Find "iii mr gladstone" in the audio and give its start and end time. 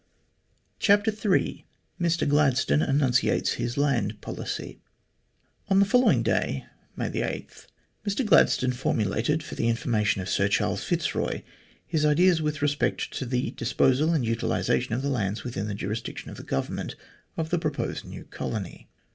1.11-2.81